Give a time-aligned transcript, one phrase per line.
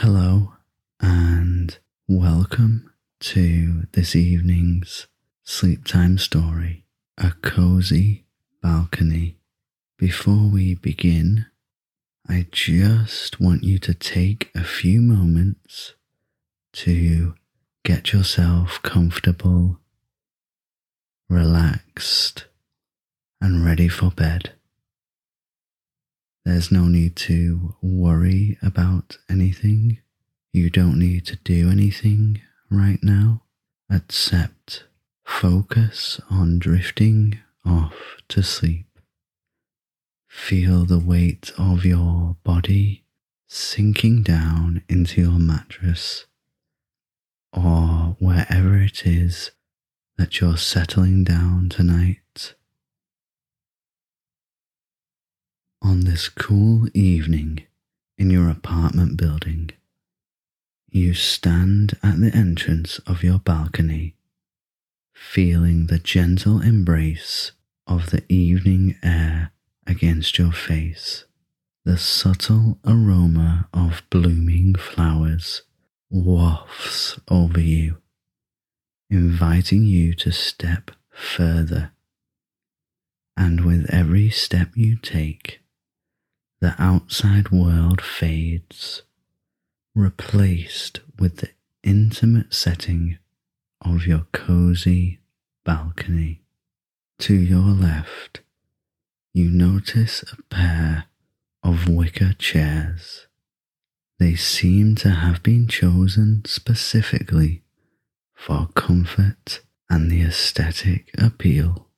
[0.00, 0.52] Hello,
[1.00, 5.06] and welcome to this evening's
[5.42, 6.84] sleep time story
[7.16, 8.26] A Cozy
[8.62, 9.38] Balcony.
[9.96, 11.46] Before we begin,
[12.28, 15.94] I just want you to take a few moments
[16.74, 17.34] to
[17.82, 19.80] get yourself comfortable,
[21.30, 22.44] relaxed,
[23.40, 24.55] and ready for bed.
[26.46, 29.98] There's no need to worry about anything.
[30.52, 33.42] You don't need to do anything right now
[33.90, 34.84] except
[35.24, 38.86] focus on drifting off to sleep.
[40.28, 43.02] Feel the weight of your body
[43.48, 46.26] sinking down into your mattress
[47.52, 49.50] or wherever it is
[50.16, 52.18] that you're settling down tonight.
[55.82, 57.64] On this cool evening
[58.16, 59.70] in your apartment building,
[60.88, 64.14] you stand at the entrance of your balcony,
[65.14, 67.52] feeling the gentle embrace
[67.86, 69.52] of the evening air
[69.86, 71.24] against your face.
[71.84, 75.62] The subtle aroma of blooming flowers
[76.10, 77.98] wafts over you,
[79.10, 81.92] inviting you to step further.
[83.36, 85.60] And with every step you take,
[86.60, 89.02] the outside world fades,
[89.94, 91.50] replaced with the
[91.82, 93.18] intimate setting
[93.82, 95.20] of your cozy
[95.64, 96.42] balcony.
[97.20, 98.40] To your left,
[99.34, 101.04] you notice a pair
[101.62, 103.26] of wicker chairs.
[104.18, 107.62] They seem to have been chosen specifically
[108.34, 111.88] for comfort and the aesthetic appeal.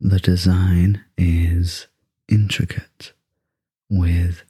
[0.00, 1.88] The design is
[2.28, 3.12] intricate
[3.92, 4.42] with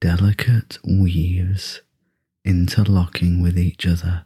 [0.00, 1.82] delicate weaves
[2.46, 4.24] interlocking with each other,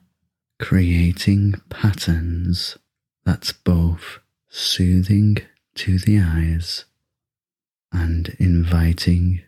[0.60, 2.78] creating patterns
[3.25, 5.38] that's both soothing
[5.75, 6.84] to the eyes
[7.91, 9.42] and inviting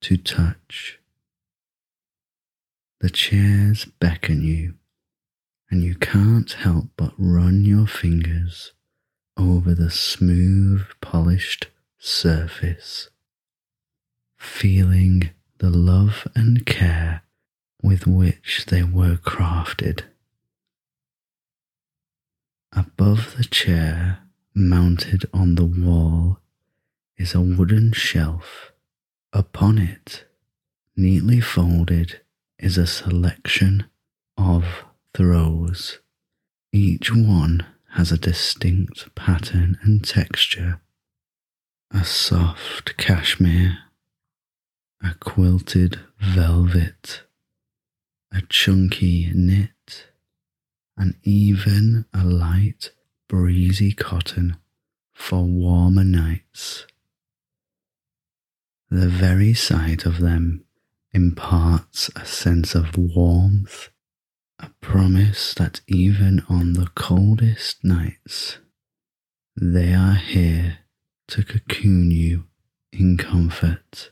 [0.00, 0.98] to touch.
[3.00, 4.74] The chairs beckon you,
[5.70, 8.72] and you can't help but run your fingers
[9.36, 11.68] over the smooth, polished
[12.00, 13.08] surface
[14.38, 17.22] feeling the love and care
[17.82, 20.04] with which they were crafted.
[22.72, 24.20] Above the chair,
[24.54, 26.38] mounted on the wall,
[27.16, 28.72] is a wooden shelf.
[29.32, 30.24] Upon it,
[30.96, 32.20] neatly folded,
[32.58, 33.86] is a selection
[34.36, 34.84] of
[35.14, 35.98] throws.
[36.72, 40.80] Each one has a distinct pattern and texture.
[41.90, 43.78] A soft cashmere
[45.02, 47.22] a quilted velvet,
[48.32, 50.08] a chunky knit,
[50.96, 52.90] and even a light
[53.28, 54.56] breezy cotton
[55.12, 56.86] for warmer nights.
[58.90, 60.64] The very sight of them
[61.12, 63.90] imparts a sense of warmth,
[64.58, 68.58] a promise that even on the coldest nights,
[69.54, 70.78] they are here
[71.28, 72.44] to cocoon you
[72.92, 74.10] in comfort.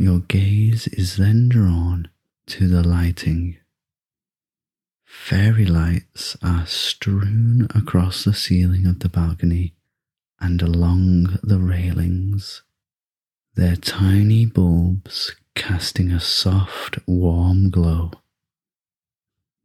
[0.00, 2.08] Your gaze is then drawn
[2.46, 3.56] to the lighting.
[5.04, 9.74] Fairy lights are strewn across the ceiling of the balcony
[10.38, 12.62] and along the railings,
[13.56, 18.12] their tiny bulbs casting a soft, warm glow.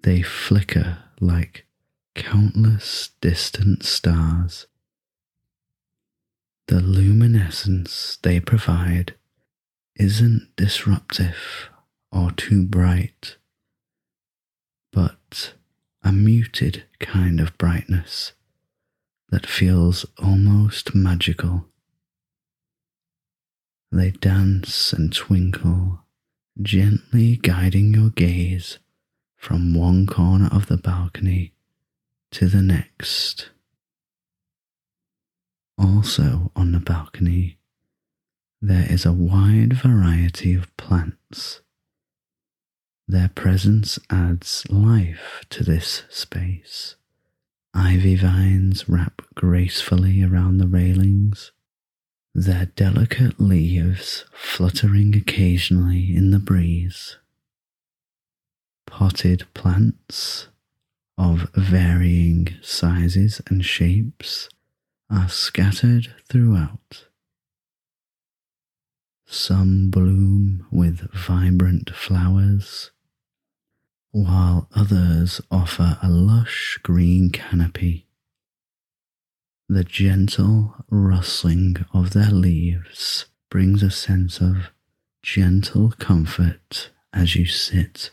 [0.01, 1.67] They flicker like
[2.15, 4.65] countless distant stars.
[6.69, 9.13] The luminescence they provide
[9.95, 11.69] isn't disruptive
[12.11, 13.37] or too bright,
[14.91, 15.53] but
[16.03, 18.33] a muted kind of brightness
[19.29, 21.65] that feels almost magical.
[23.91, 26.01] They dance and twinkle,
[26.61, 28.79] gently guiding your gaze
[29.35, 31.53] from one corner of the balcony
[32.31, 33.49] to the next.
[35.77, 37.57] Also on the balcony
[38.65, 41.59] there is a wide variety of plants.
[43.09, 46.95] Their presence adds life to this space.
[47.73, 51.51] Ivy vines wrap gracefully around the railings,
[52.33, 57.17] their delicate leaves fluttering occasionally in the breeze.
[58.87, 60.47] Potted plants
[61.17, 64.47] of varying sizes and shapes
[65.09, 67.07] are scattered throughout
[69.25, 72.91] Some bloom with vibrant flowers,
[74.11, 78.05] while others offer a lush green canopy.
[79.67, 84.71] The gentle rustling of their leaves brings a sense of
[85.23, 88.11] gentle comfort as you sit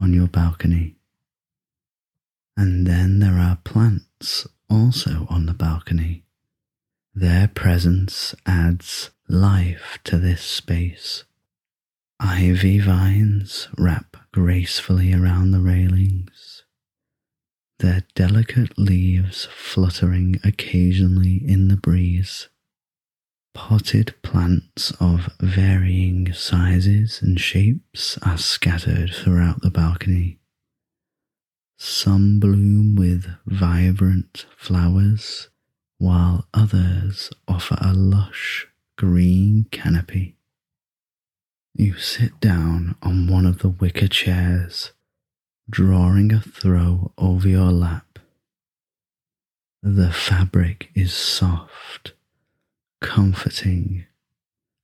[0.00, 0.96] on your balcony.
[2.56, 6.24] And then there are plants also on the balcony.
[7.22, 11.22] Their presence adds life to this space.
[12.18, 16.64] Ivy vines wrap gracefully around the railings,
[17.78, 22.48] their delicate leaves fluttering occasionally in the breeze.
[23.54, 30.40] Potted plants of varying sizes and shapes are scattered throughout the balcony.
[31.78, 35.50] Some bloom with vibrant flowers,
[36.02, 38.66] while others offer a lush
[38.98, 40.34] green canopy.
[41.74, 44.90] You sit down on one of the wicker chairs,
[45.70, 48.18] drawing a throw over your lap.
[49.80, 52.14] The fabric is soft
[53.00, 54.06] comforting,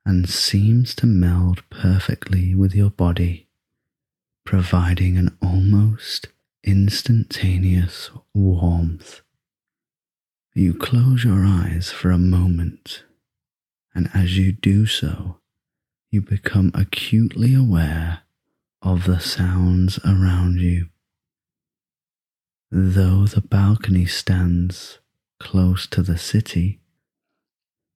[0.07, 3.49] and seems to meld perfectly with your body,
[4.45, 6.29] providing an almost
[6.63, 9.23] instantaneous warmth.
[10.59, 13.05] You close your eyes for a moment,
[13.95, 15.39] and as you do so,
[16.11, 18.23] you become acutely aware
[18.83, 20.89] of the sounds around you.
[22.73, 24.99] Though the balcony stands
[25.39, 26.81] close to the city,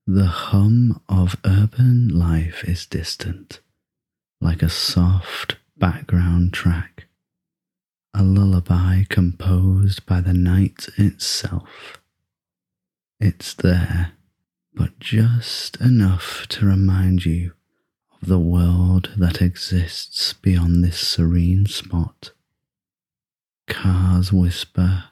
[0.07, 3.59] the hum of urban life is distant,
[4.41, 7.09] like a soft background track,
[8.15, 11.99] a lullaby composed by the night itself.
[13.25, 14.15] It's there,
[14.75, 17.53] but just enough to remind you
[18.21, 22.33] of the world that exists beyond this serene spot.
[23.69, 25.05] Cars whisper,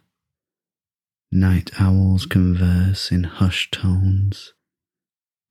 [1.31, 4.55] night owls converse in hushed tones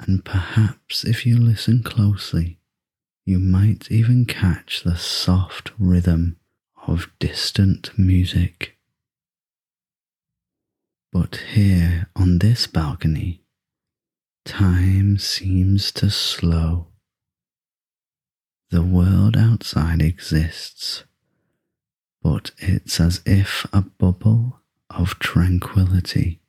[0.02, 2.60] and perhaps if you listen closely,
[3.24, 6.36] you might even catch the soft rhythm
[6.88, 8.79] of distant music.
[11.12, 13.42] But here on this balcony,
[14.46, 16.88] time seems to slow.
[18.70, 21.04] The world outside exists,
[22.22, 24.60] but it's as if a bubble
[24.90, 26.42] of tranquility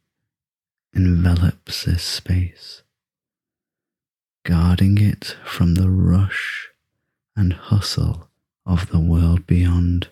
[0.94, 2.82] envelops this space
[4.44, 6.68] guarding it from the rush
[7.36, 8.28] and hustle
[8.66, 10.08] of the world beyond.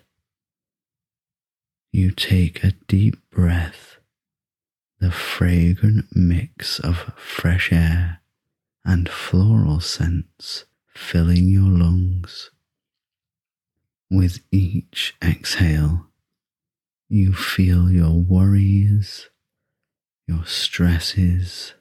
[1.91, 3.98] You take a deep breath,
[4.99, 8.21] the fragrant mix of fresh air
[8.83, 12.51] and floral scents filling your lungs.
[14.11, 16.07] With each exhale,
[17.07, 19.29] you feel your worries,
[20.27, 21.73] your stresses,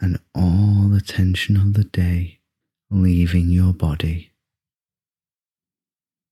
[0.00, 2.40] and all the tension of the day
[2.90, 4.30] leaving your body.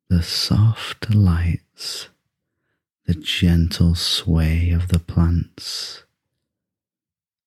[0.08, 2.08] The soft lights,
[3.06, 6.04] the gentle sway of the plants,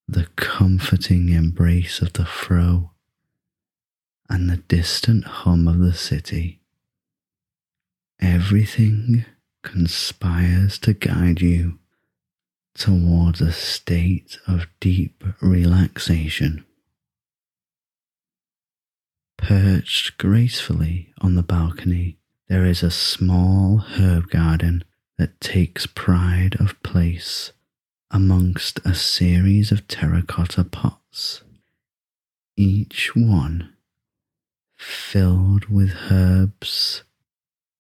[0.08, 2.92] the comforting embrace of the fro,
[4.30, 6.62] and the distant hum of the city.
[8.20, 9.26] Everything
[9.64, 11.80] conspires to guide you
[12.76, 16.64] towards a state of deep relaxation.
[19.38, 24.84] Perched gracefully on the balcony, there is a small herb garden
[25.18, 27.52] that takes pride of place
[28.12, 31.44] amongst a series of terracotta pots,
[32.56, 33.74] each one
[34.78, 37.04] filled with herbs.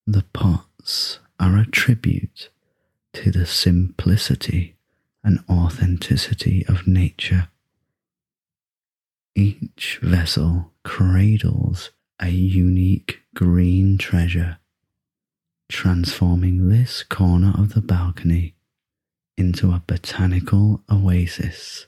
[0.05, 2.49] The pots are a tribute
[3.13, 4.75] to the simplicity
[5.23, 7.49] and authenticity of nature.
[9.35, 14.57] Each vessel cradles a unique green treasure,
[15.69, 18.55] transforming this corner of the balcony
[19.37, 21.87] into a botanical oasis.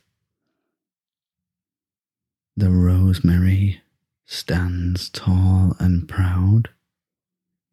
[2.56, 3.82] The rosemary
[4.26, 6.70] stands tall and proud,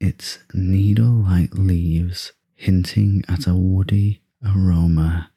[0.00, 5.30] its needle like leaves hinting at a woody aroma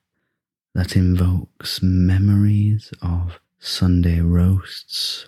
[0.75, 5.27] that invokes memories of Sunday roasts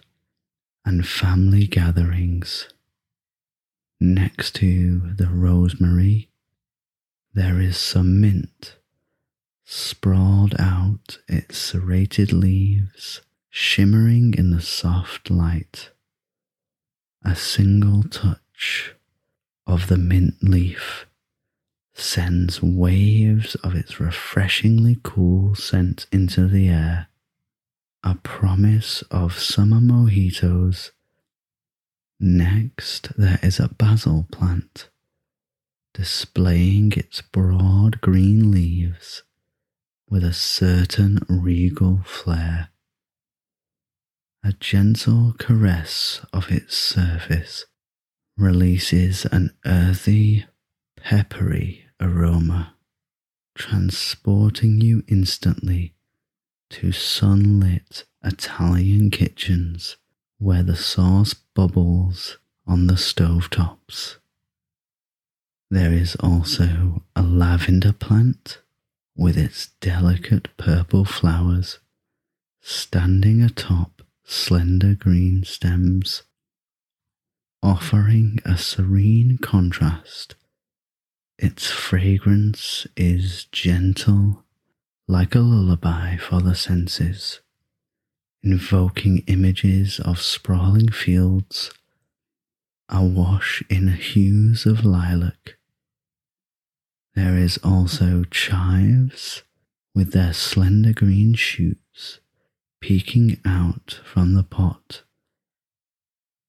[0.86, 2.70] and family gatherings.
[4.04, 6.32] Next to the rosemary,
[7.36, 8.78] there is some mint
[9.64, 15.92] sprawled out its serrated leaves shimmering in the soft light.
[17.24, 18.96] A single touch
[19.68, 21.06] of the mint leaf
[21.94, 27.10] sends waves of its refreshingly cool scent into the air,
[28.04, 30.90] a promise of summer mojitos.
[32.24, 34.90] Next, there is a basil plant,
[35.96, 39.24] displaying its broad green leaves
[40.08, 42.70] with a certain regal flair.
[44.44, 47.66] A gentle caress of its surface
[48.38, 50.46] releases an earthy,
[50.98, 52.76] peppery aroma,
[53.56, 55.96] transporting you instantly
[56.70, 59.98] to sunlit Italian kitchens
[60.42, 64.18] where the sauce bubbles on the stovetops.
[65.70, 68.58] There is also a lavender plant
[69.16, 71.78] with its delicate purple flowers
[72.60, 76.24] standing atop slender green stems,
[77.62, 80.34] offering a serene contrast.
[81.38, 84.44] Its fragrance is gentle,
[85.08, 87.42] like a lullaby for the senses,
[88.44, 91.72] invoking images of sprawling fields
[92.90, 95.58] awash in hues of lilac.
[97.16, 99.44] There is also chives
[99.94, 102.20] with their slender green shoots
[102.82, 105.04] peeking out from the pot,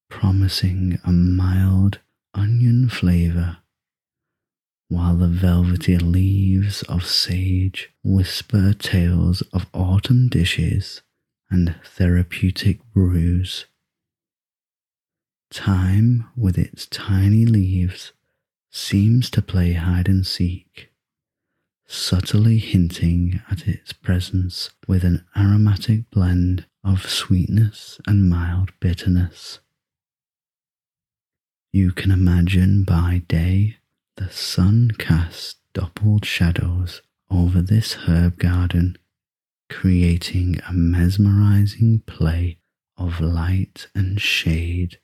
[0.08, 2.00] promising a mild
[2.34, 3.58] onion flavor,
[4.88, 11.02] while the velvety leaves of sage whisper tales of autumn dishes
[11.52, 13.66] and therapeutic brews.
[15.50, 18.12] Thyme, with its tiny leaves,
[18.71, 20.90] seems to play hide and seek,
[21.87, 29.61] subtly hinting at its presence with an aromatic blend of sweetness and mild bitterness.
[31.71, 33.76] You can imagine by day
[34.16, 38.97] the sun casts dappled shadows over this herb garden,
[39.72, 42.58] creating a mesmerizing play
[42.98, 44.98] of light and shade,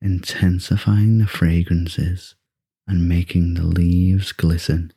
[0.00, 2.34] intensifying the fragrances
[2.86, 4.92] and making the leaves glisten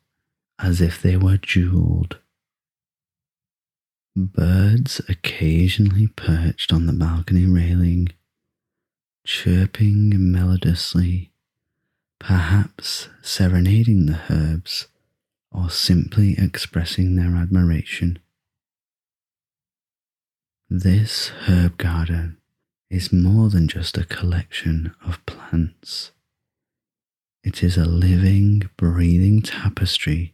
[0.57, 2.19] as if they were jeweled.
[4.15, 8.07] Birds occasionally perched on the balcony railing,
[9.25, 11.31] chirping melodiously,
[12.19, 14.87] perhaps serenading the herbs
[15.51, 18.17] or simply expressing their admiration.
[20.73, 22.37] This herb garden
[22.89, 26.11] is more than just a collection of plants.
[27.43, 30.33] It is a living, breathing tapestry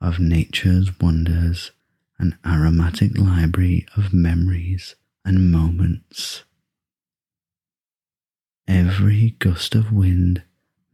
[0.00, 1.70] of nature's wonders,
[2.18, 6.42] an aromatic library of memories and moments.
[8.66, 10.42] Every gust of wind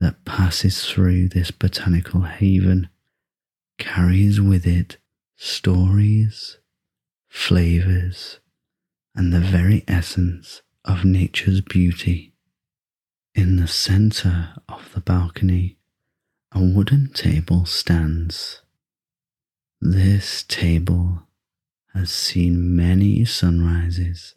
[0.01, 2.91] that passes through this botanical haven
[3.79, 4.99] carries with it
[5.35, 6.59] stories,
[7.31, 8.40] flavors,
[9.15, 12.33] and the very essence of nature's beauty.
[13.35, 15.77] In the center of the balcony,
[16.53, 18.63] a wooden table stands.
[19.81, 21.27] This table
[21.95, 24.35] has seen many sunrises,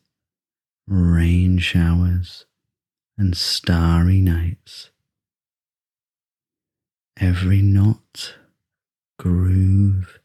[0.88, 2.46] rain showers,
[3.18, 4.90] and starry nights.
[7.18, 8.36] Every knot,
[9.18, 10.20] groove,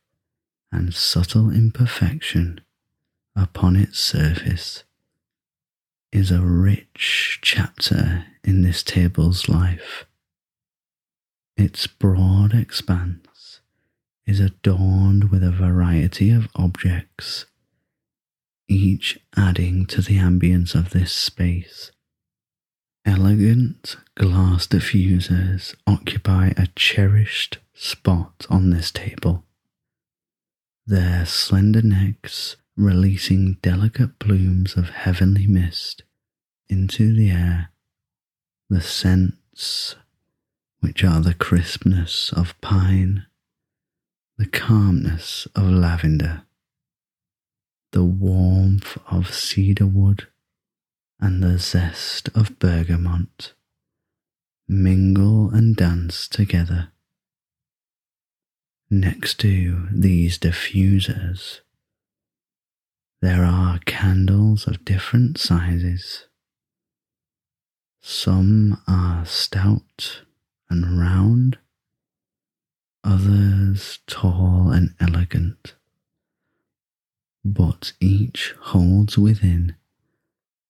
[0.73, 2.61] and subtle imperfection
[3.39, 4.85] upon its surface
[6.11, 10.07] is a rich chapter in this table's life.
[11.57, 13.61] Its broad expanse
[14.27, 17.47] is adorned with a variety of objects,
[18.69, 21.93] each adding to the ambience of this space.
[23.05, 29.45] Elegant glass diffusers occupy a cherished spot on this table,
[30.87, 36.05] their slender necks releasing delicate plumes of heavenly mist
[36.69, 37.71] into the air
[38.71, 39.97] the scents,
[40.81, 43.25] which are the crispness of pine,
[44.37, 46.43] the calmness of lavender,
[47.93, 50.29] the warmth of cedar wood,
[51.19, 53.55] and the zest of bergamot
[54.69, 56.89] mingle and dance together.
[58.91, 61.61] Next to these diffusers,
[63.21, 66.29] there are candles of different sizes
[68.01, 70.23] some are stout
[70.71, 71.59] and round,
[73.05, 75.75] others tall and elegant.
[77.45, 79.75] but each holds within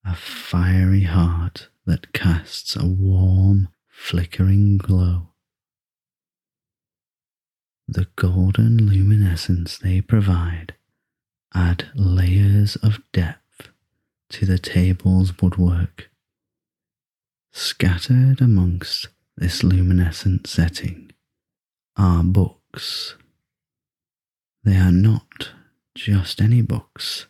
[0.05, 5.29] a fiery heart that casts a warm, flickering glow.
[7.89, 10.75] The golden luminescence they provide
[11.55, 13.69] add layers of depth
[14.31, 16.11] to the table's woodwork.
[17.53, 21.11] Scattered amongst this luminescent setting
[21.97, 23.17] are books.
[24.65, 25.51] They are not
[25.95, 27.27] just any books,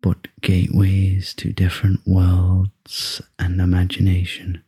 [0.00, 4.62] but gateways to different worlds and imagination.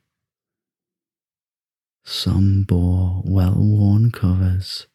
[2.04, 4.86] Some bore well worn covers,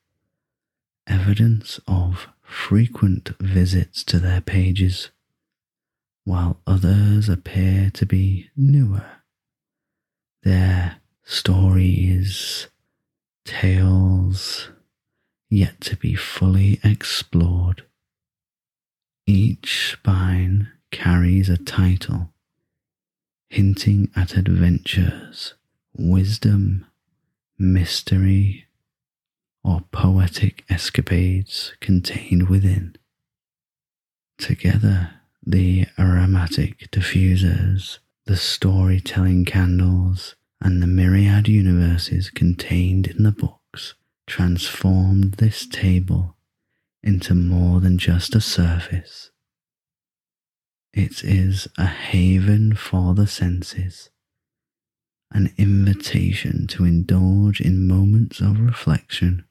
[1.08, 5.10] evidence of frequent visits to their pages,
[6.26, 9.06] while others appear to be newer.
[10.44, 12.68] Their stories,
[13.46, 14.70] tales
[15.50, 17.86] yet to be fully explored.
[19.26, 22.34] Each spine carries a title
[23.50, 25.56] hinting at adventures,
[25.94, 26.86] wisdom,
[27.60, 28.66] mystery,
[29.64, 32.96] or poetic escapades contained within.
[34.38, 35.12] Together,
[35.46, 43.96] the aromatic diffusers, the storytelling candles, and the myriad universes contained in the books
[44.28, 46.36] transformed this table
[47.04, 49.32] into more than just a surface.
[50.94, 54.10] It is a haven for the senses,
[55.32, 59.46] an invitation to indulge in moments of reflection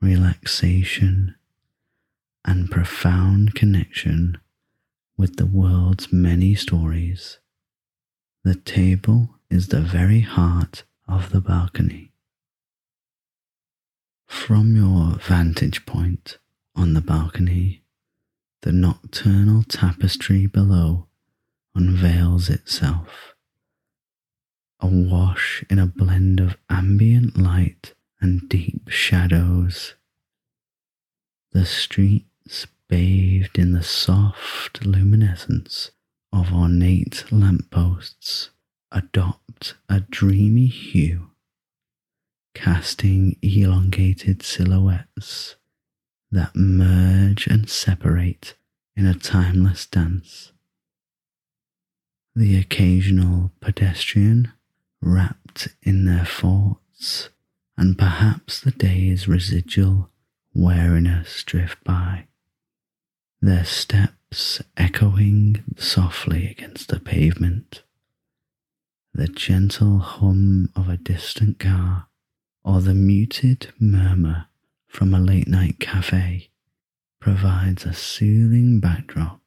[0.00, 1.34] relaxation,
[2.44, 4.38] and profound connection
[5.16, 7.38] with the world's many stories.
[8.44, 12.12] The table is the very heart of the balcony.
[14.26, 16.38] From your vantage point
[16.76, 17.82] on the balcony,
[18.62, 21.06] the nocturnal tapestry below
[21.74, 23.34] unveils itself,
[24.80, 29.94] awash in a blend of ambient light and deep shadows.
[31.52, 35.90] The streets bathed in the soft luminescence
[36.32, 38.50] of ornate lampposts
[38.92, 41.30] adopt a dreamy hue,
[42.54, 45.56] casting elongated silhouettes
[46.30, 48.54] that merge and separate
[48.96, 50.52] in a timeless dance.
[52.34, 54.52] The occasional pedestrian,
[55.00, 57.30] wrapped in their thoughts,
[57.78, 60.10] and perhaps the day's residual
[60.52, 62.26] weariness drift by,
[63.40, 67.84] their steps echoing softly against the pavement,
[69.14, 72.08] the gentle hum of a distant car,
[72.64, 74.46] or the muted murmur
[74.88, 76.50] from a late night cafe
[77.20, 79.40] provides a soothing backdrop.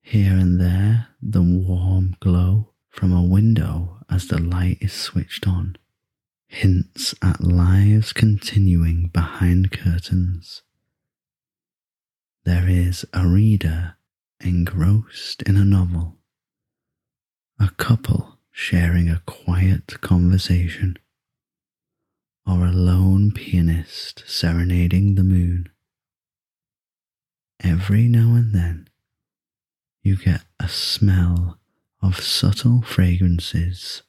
[0.00, 5.76] Here and there, the warm glow from a window as the light is switched on
[6.64, 10.62] hints at lives continuing behind curtains.
[12.46, 13.98] There is a reader
[14.40, 16.16] engrossed in a novel,
[17.60, 20.96] a couple sharing a quiet conversation,
[22.46, 25.68] or a lone pianist serenading the moon.
[27.62, 28.88] Every now and then,
[30.02, 31.58] you get a smell
[32.00, 34.02] of subtle fragrances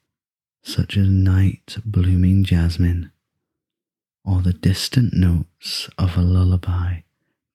[0.66, 3.12] such as night blooming jasmine,
[4.24, 7.02] or the distant notes of a lullaby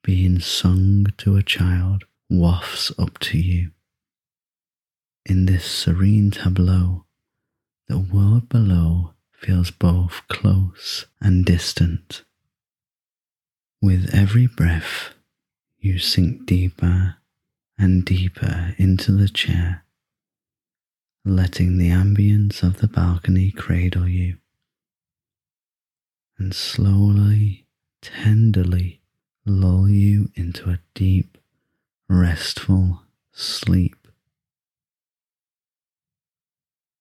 [0.03, 3.73] being sung to a child wafts up to you.
[5.27, 7.05] In this serene tableau,
[7.89, 12.23] the world below feels both close and distant.
[13.83, 15.15] With every breath,
[15.81, 17.17] you sink deeper
[17.77, 19.85] and deeper into the chair
[21.25, 24.37] letting the ambience of the balcony cradle you,
[26.39, 27.67] and slowly,
[28.01, 29.01] tenderly
[29.45, 31.37] lull you into a deep,
[32.09, 33.03] restful
[33.33, 34.00] sleep.